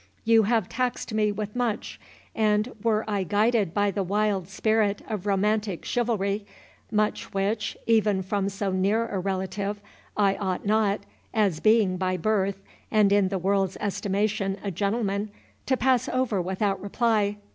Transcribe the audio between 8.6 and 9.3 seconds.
near a